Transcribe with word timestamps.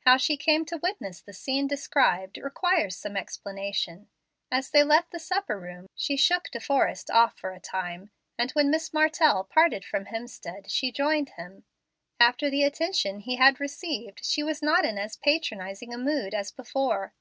How 0.00 0.16
she 0.16 0.36
came 0.36 0.64
to 0.64 0.78
witness 0.78 1.20
the 1.20 1.32
scene 1.32 1.68
described 1.68 2.38
requires 2.38 2.96
some 2.96 3.16
explanation. 3.16 4.08
As 4.50 4.68
they 4.70 4.82
left 4.82 5.12
the 5.12 5.20
supper 5.20 5.60
room, 5.60 5.86
she 5.94 6.16
shook 6.16 6.50
De 6.50 6.58
Forrest 6.58 7.08
off 7.08 7.38
for 7.38 7.52
a 7.52 7.60
time, 7.60 8.10
and 8.36 8.50
when 8.50 8.68
Miss 8.68 8.92
Martell 8.92 9.44
parted 9.44 9.84
from 9.84 10.06
Hemstead, 10.06 10.68
she 10.68 10.90
joined 10.90 11.28
him. 11.36 11.62
After 12.18 12.50
the 12.50 12.64
attention 12.64 13.20
he 13.20 13.36
had 13.36 13.60
received, 13.60 14.24
she 14.24 14.42
was 14.42 14.60
not 14.60 14.84
in 14.84 14.98
as 14.98 15.14
patronizing 15.16 15.94
a 15.94 15.98
mood 15.98 16.34
as 16.34 16.50
before. 16.50 17.14